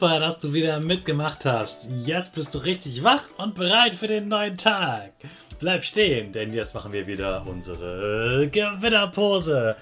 Super, 0.00 0.18
dass 0.18 0.38
du 0.38 0.54
wieder 0.54 0.80
mitgemacht 0.80 1.44
hast. 1.44 1.86
Jetzt 2.06 2.32
bist 2.32 2.54
du 2.54 2.58
richtig 2.60 3.04
wach 3.04 3.24
und 3.36 3.54
bereit 3.54 3.92
für 3.92 4.08
den 4.08 4.28
neuen 4.28 4.56
Tag. 4.56 5.12
Bleib 5.58 5.84
stehen, 5.84 6.32
denn 6.32 6.54
jetzt 6.54 6.74
machen 6.74 6.92
wir 6.92 7.06
wieder 7.06 7.46
unsere 7.46 8.48
Gewinnerpose. 8.50 9.76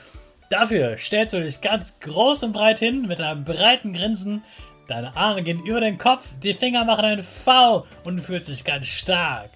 Dafür 0.51 0.97
stellst 0.99 1.35
du 1.35 1.41
dich 1.41 1.61
ganz 1.61 2.01
groß 2.01 2.43
und 2.43 2.53
breit 2.53 2.81
hin 2.81 3.07
mit 3.07 3.21
einem 3.21 3.45
breiten 3.45 3.93
Grinsen. 3.93 4.43
Deine 4.89 5.17
Arme 5.17 5.45
gehen 5.45 5.65
über 5.65 5.81
den 5.81 5.99
Kopf, 5.99 6.27
die 6.43 6.55
Finger 6.55 6.85
machen 6.85 7.05
ein 7.05 7.23
V 7.23 7.87
und 8.03 8.17
du 8.17 8.23
fühlst 8.25 8.49
dich 8.49 8.65
ganz 8.65 8.89
stark. 8.89 9.51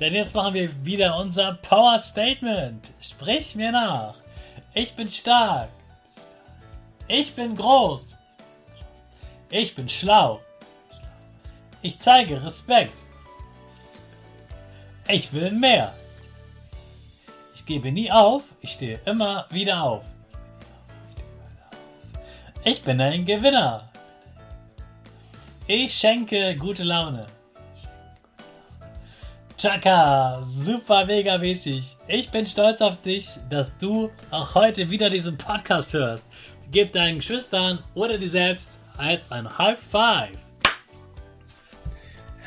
Denn 0.00 0.12
jetzt 0.12 0.34
machen 0.34 0.54
wir 0.54 0.70
wieder 0.84 1.20
unser 1.20 1.56
Power 1.62 2.00
Statement. 2.00 2.84
Sprich 3.00 3.54
mir 3.54 3.70
nach. 3.70 4.16
Ich 4.74 4.92
bin 4.94 5.08
stark. 5.08 5.68
Ich 7.06 7.32
bin 7.32 7.54
groß. 7.54 8.16
Ich 9.50 9.74
bin 9.74 9.88
schlau. 9.88 10.40
Ich 11.82 11.98
zeige 11.98 12.42
Respekt. 12.44 12.96
Ich 15.08 15.32
will 15.32 15.50
mehr. 15.50 15.92
Ich 17.52 17.66
gebe 17.66 17.90
nie 17.90 18.12
auf, 18.12 18.42
ich 18.60 18.72
stehe 18.72 19.00
immer 19.06 19.46
wieder 19.50 19.82
auf. 19.82 20.04
Ich 22.64 22.82
bin 22.82 23.00
ein 23.00 23.24
Gewinner. 23.24 23.88
Ich 25.66 25.94
schenke 25.94 26.54
gute 26.56 26.84
Laune. 26.84 27.26
Chaka, 29.56 30.40
super 30.42 31.04
mega 31.06 31.38
mäßig. 31.38 31.96
Ich 32.06 32.30
bin 32.30 32.46
stolz 32.46 32.80
auf 32.80 33.02
dich, 33.02 33.28
dass 33.48 33.76
du 33.78 34.10
auch 34.30 34.54
heute 34.54 34.88
wieder 34.90 35.10
diesen 35.10 35.36
Podcast 35.36 35.92
hörst. 35.92 36.26
Gib 36.70 36.92
deinen 36.92 37.16
Geschwistern 37.16 37.82
oder 37.94 38.16
dir 38.16 38.28
selbst 38.28 38.78
als 38.96 39.30
ein 39.32 39.58
High 39.58 39.78
Five. 39.78 40.38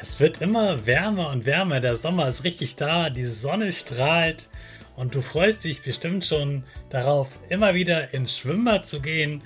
Es 0.01 0.19
wird 0.19 0.41
immer 0.41 0.85
wärmer 0.85 1.29
und 1.29 1.45
wärmer. 1.45 1.79
Der 1.79 1.95
Sommer 1.95 2.27
ist 2.27 2.43
richtig 2.43 2.75
da. 2.75 3.09
Die 3.09 3.25
Sonne 3.25 3.71
strahlt. 3.71 4.49
Und 4.95 5.15
du 5.15 5.21
freust 5.21 5.63
dich 5.63 5.81
bestimmt 5.81 6.25
schon 6.25 6.63
darauf, 6.89 7.29
immer 7.49 7.73
wieder 7.73 8.13
ins 8.13 8.37
Schwimmbad 8.37 8.85
zu 8.85 9.01
gehen 9.01 9.41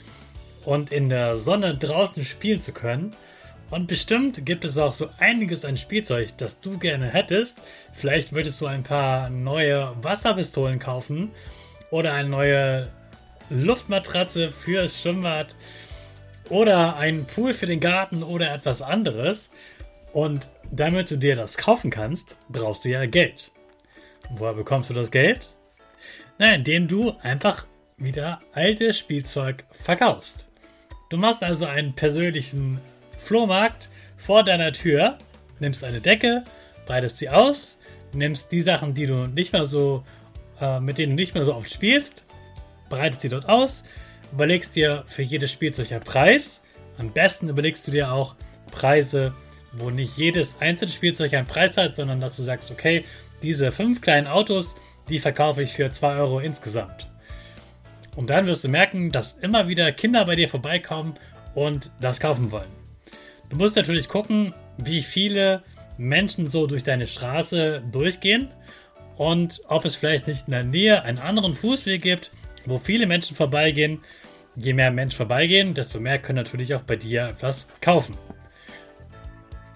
und 0.66 0.92
in 0.92 1.10
der 1.10 1.38
Sonne 1.38 1.78
draußen 1.78 2.26
spielen 2.26 2.60
zu 2.60 2.74
können. 2.74 3.16
Und 3.70 3.88
bestimmt 3.88 4.46
gibt 4.46 4.66
es 4.66 4.78
auch 4.78 4.94
so 4.94 5.10
einiges 5.20 5.64
an 5.64 5.78
Spielzeug, 5.78 6.38
das 6.38 6.62
du 6.62 6.78
gerne 6.78 7.10
hättest. 7.10 7.62
Vielleicht 7.94 8.34
würdest 8.34 8.60
du 8.62 8.66
ein 8.66 8.84
paar 8.84 9.30
neue 9.30 9.94
Wasserpistolen 10.02 10.80
kaufen 10.80 11.32
oder 11.92 12.14
eine 12.14 12.30
neue 12.30 12.84
Luftmatratze 13.50 14.52
fürs 14.52 15.02
Schwimmbad 15.02 15.56
oder 16.50 16.98
einen 16.98 17.26
Pool 17.26 17.54
für 17.54 17.66
den 17.66 17.80
Garten 17.80 18.24
oder 18.24 18.54
etwas 18.54 18.82
anderes. 18.82 19.52
Und 20.14 20.50
damit 20.72 21.12
du 21.12 21.18
dir 21.18 21.36
das 21.36 21.58
kaufen 21.58 21.92
kannst, 21.92 22.38
brauchst 22.50 22.86
du 22.86 22.90
ja 22.90 23.06
Geld. 23.06 23.52
Woher 24.30 24.54
bekommst 24.54 24.90
du 24.90 24.94
das 24.94 25.12
Geld? 25.12 25.56
Na, 26.38 26.56
indem 26.56 26.88
du 26.88 27.14
einfach 27.22 27.66
wieder 27.98 28.40
altes 28.54 28.98
Spielzeug 28.98 29.66
verkaufst. 29.72 30.48
Du 31.10 31.18
machst 31.18 31.44
also 31.44 31.66
einen 31.66 31.94
persönlichen 31.94 32.80
Flohmarkt 33.18 33.90
vor 34.18 34.44
deiner 34.44 34.72
Tür, 34.74 35.18
nimmst 35.60 35.84
eine 35.84 36.02
Decke, 36.02 36.44
breitest 36.86 37.18
sie 37.18 37.30
aus, 37.30 37.78
nimmst 38.14 38.52
die 38.52 38.62
Sachen, 38.62 38.94
die 38.94 39.06
du 39.06 39.28
nicht 39.28 39.54
mehr 39.54 39.66
so, 39.66 40.04
äh, 40.60 40.80
mit 40.80 40.98
denen 40.98 41.12
du 41.12 41.16
nicht 41.16 41.34
mehr 41.34 41.46
so 41.46 41.56
oft 41.56 41.72
spielst, 41.72 42.26
breitest 42.90 43.22
sie 43.22 43.30
dort 43.30 43.48
aus, 43.48 43.84
überlegst 44.32 44.76
dir 44.76 45.04
für 45.08 45.22
jedes 45.24 45.52
Spielzeug 45.52 45.92
einen 45.92 46.04
Preis. 46.04 46.62
Am 46.98 47.12
besten 47.12 47.50
überlegst 47.50 47.88
du 47.88 47.92
dir 47.92 48.12
auch 48.12 48.36
Preise, 48.72 49.34
wo 49.74 49.90
nicht 49.90 50.18
jedes 50.18 50.56
einzelne 50.60 50.92
Spielzeug 50.92 51.34
einen 51.34 51.48
Preis 51.48 51.78
hat, 51.78 51.96
sondern 51.96 52.20
dass 52.20 52.36
du 52.36 52.44
sagst, 52.44 52.72
okay, 52.72 53.04
diese 53.42 53.72
fünf 53.72 54.02
kleinen 54.02 54.28
Autos, 54.28 54.76
die 55.10 55.20
verkaufe 55.20 55.62
ich 55.62 55.74
für 55.74 55.92
2 55.92 56.18
Euro 56.18 56.40
insgesamt. 56.40 57.08
Und 58.16 58.30
dann 58.30 58.48
wirst 58.48 58.64
du 58.64 58.68
merken, 58.68 59.12
dass 59.12 59.38
immer 59.42 59.68
wieder 59.68 59.92
Kinder 59.92 60.26
bei 60.26 60.36
dir 60.36 60.50
vorbeikommen 60.50 61.16
und 61.54 61.92
das 62.02 62.20
kaufen 62.20 62.52
wollen. 62.52 62.70
Du 63.50 63.58
musst 63.58 63.76
natürlich 63.76 64.10
gucken, 64.10 64.54
wie 64.78 65.02
viele 65.02 65.64
Menschen 65.98 66.48
so 66.48 66.68
durch 66.68 66.84
deine 66.84 67.08
Straße 67.08 67.84
durchgehen 67.92 68.50
und 69.18 69.62
ob 69.68 69.86
es 69.86 69.96
vielleicht 69.96 70.28
nicht 70.28 70.48
in 70.48 70.52
der 70.52 70.66
Nähe 70.66 71.04
einen 71.04 71.20
anderen 71.20 71.54
Fußweg 71.54 72.02
gibt, 72.02 72.32
wo 72.68 72.78
viele 72.78 73.08
Menschen 73.08 73.36
vorbeigehen. 73.36 74.00
Je 74.56 74.74
mehr 74.74 74.92
Menschen 74.92 75.18
vorbeigehen, 75.18 75.74
desto 75.74 76.00
mehr 76.00 76.20
können 76.20 76.38
natürlich 76.38 76.74
auch 76.74 76.82
bei 76.82 76.96
dir 76.96 77.26
etwas 77.26 77.68
kaufen. 77.82 78.16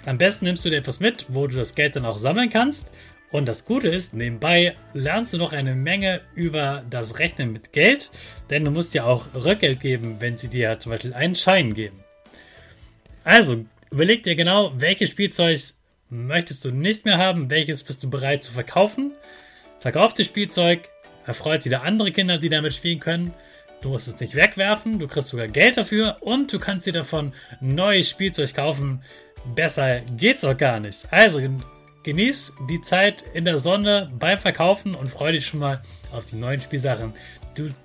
Am 0.05 0.17
besten 0.17 0.45
nimmst 0.45 0.65
du 0.65 0.69
dir 0.69 0.77
etwas 0.77 0.99
mit, 0.99 1.25
wo 1.29 1.45
du 1.45 1.55
das 1.55 1.75
Geld 1.75 1.95
dann 1.95 2.05
auch 2.05 2.17
sammeln 2.17 2.49
kannst. 2.49 2.91
Und 3.31 3.47
das 3.47 3.65
Gute 3.65 3.87
ist, 3.87 4.13
nebenbei 4.13 4.73
lernst 4.93 5.33
du 5.33 5.37
noch 5.37 5.53
eine 5.53 5.73
Menge 5.73 6.21
über 6.35 6.83
das 6.89 7.19
Rechnen 7.19 7.53
mit 7.53 7.71
Geld, 7.71 8.11
denn 8.49 8.63
du 8.63 8.71
musst 8.71 8.93
ja 8.93 9.05
auch 9.05 9.25
Rückgeld 9.33 9.79
geben, 9.79 10.17
wenn 10.19 10.37
sie 10.37 10.49
dir 10.49 10.79
zum 10.79 10.91
Beispiel 10.91 11.13
einen 11.13 11.35
Schein 11.35 11.73
geben. 11.73 12.03
Also, 13.23 13.63
überleg 13.89 14.23
dir 14.23 14.35
genau, 14.35 14.73
welches 14.75 15.11
Spielzeug 15.11 15.59
möchtest 16.09 16.65
du 16.65 16.71
nicht 16.71 17.05
mehr 17.05 17.19
haben, 17.19 17.49
welches 17.49 17.83
bist 17.83 18.03
du 18.03 18.09
bereit 18.09 18.43
zu 18.43 18.51
verkaufen. 18.51 19.13
Verkauf 19.79 20.13
das 20.13 20.25
Spielzeug, 20.25 20.89
erfreut 21.25 21.65
wieder 21.65 21.83
andere 21.83 22.11
Kinder, 22.11 22.37
die 22.37 22.49
damit 22.49 22.73
spielen 22.73 22.99
können. 22.99 23.33
Du 23.81 23.89
musst 23.89 24.07
es 24.07 24.19
nicht 24.19 24.35
wegwerfen, 24.35 24.99
du 24.99 25.07
kriegst 25.07 25.29
sogar 25.29 25.47
Geld 25.47 25.77
dafür 25.77 26.17
und 26.21 26.53
du 26.53 26.59
kannst 26.59 26.85
dir 26.85 26.93
davon 26.93 27.33
neues 27.59 28.09
Spielzeug 28.09 28.53
kaufen. 28.53 29.01
Besser 29.55 30.01
geht's 30.17 30.43
auch 30.43 30.57
gar 30.57 30.79
nicht. 30.79 31.11
Also 31.11 31.41
genieß 32.03 32.53
die 32.69 32.81
Zeit 32.81 33.23
in 33.33 33.45
der 33.45 33.57
Sonne 33.57 34.11
beim 34.17 34.37
Verkaufen 34.37 34.93
und 34.93 35.09
freu 35.09 35.31
dich 35.31 35.47
schon 35.47 35.61
mal 35.61 35.81
auf 36.11 36.25
die 36.25 36.35
neuen 36.35 36.59
Spielsachen, 36.59 37.13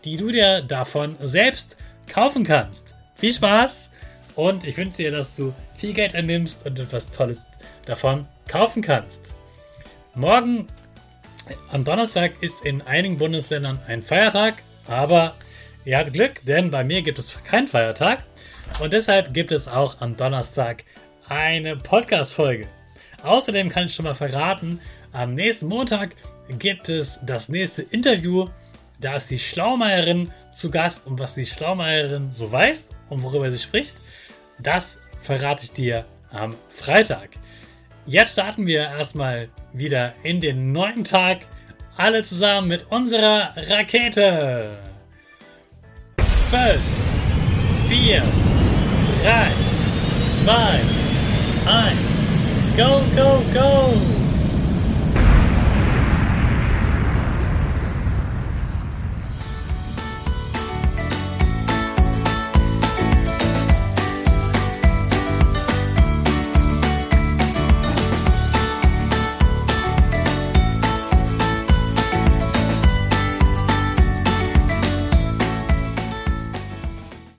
die 0.05 0.17
du 0.17 0.31
dir 0.31 0.61
davon 0.61 1.17
selbst 1.23 1.77
kaufen 2.09 2.45
kannst. 2.45 2.95
Viel 3.15 3.33
Spaß 3.33 3.91
und 4.35 4.65
ich 4.65 4.77
wünsche 4.77 4.99
dir, 4.99 5.11
dass 5.11 5.35
du 5.35 5.55
viel 5.77 5.95
Geld 5.95 6.15
annimmst 6.15 6.67
und 6.67 6.79
etwas 6.79 7.11
Tolles 7.11 7.43
davon 7.87 8.27
kaufen 8.49 8.83
kannst. 8.83 9.35
Morgen 10.15 10.67
am 11.71 11.85
Donnerstag 11.85 12.33
ist 12.41 12.65
in 12.65 12.83
einigen 12.83 13.19
Bundesländern 13.19 13.79
ein 13.87 14.03
Feiertag, 14.03 14.63
aber 14.87 15.35
ihr 15.85 15.99
habt 15.99 16.13
Glück, 16.13 16.45
denn 16.45 16.71
bei 16.71 16.85
mir 16.85 17.03
gibt 17.03 17.19
es 17.19 17.43
keinen 17.45 17.69
Feiertag 17.69 18.25
und 18.81 18.93
deshalb 18.93 19.33
gibt 19.35 19.53
es 19.53 19.69
auch 19.69 20.01
am 20.01 20.17
Donnerstag 20.17 20.85
eine 21.29 21.77
Podcast-Folge. 21.77 22.67
Außerdem 23.23 23.69
kann 23.69 23.87
ich 23.87 23.95
schon 23.95 24.05
mal 24.05 24.15
verraten, 24.15 24.81
am 25.13 25.35
nächsten 25.35 25.67
Montag 25.67 26.15
gibt 26.59 26.89
es 26.89 27.21
das 27.25 27.49
nächste 27.49 27.83
Interview. 27.83 28.47
Da 29.01 29.17
ist 29.17 29.31
die 29.31 29.39
Schlaumeierin 29.39 30.31
zu 30.55 30.71
Gast 30.71 31.07
und 31.07 31.19
was 31.19 31.35
die 31.35 31.47
Schlaumeierin 31.47 32.33
so 32.33 32.51
weiß 32.51 32.87
und 33.09 33.23
worüber 33.23 33.51
sie 33.51 33.59
spricht. 33.59 33.97
Das 34.59 35.01
verrate 35.21 35.65
ich 35.65 35.73
dir 35.73 36.05
am 36.31 36.55
Freitag. 36.69 37.31
Jetzt 38.09 38.35
starten 38.35 38.69
wir 38.69 38.83
erstmal 38.83 39.49
wieder 39.73 40.15
in 40.23 40.39
den 40.39 40.71
neuen 40.71 41.03
Tag. 41.03 41.39
Alle 41.97 42.23
zusammen 42.23 42.69
mit 42.69 42.87
unserer 42.89 43.53
Rakete. 43.57 44.79
5, 46.19 46.81
4, 47.89 48.23
3, 49.25 49.51
2, 50.45 50.53
1. 51.73 52.77
Go, 52.77 53.03
go, 53.17 53.43
go! 53.53 54.16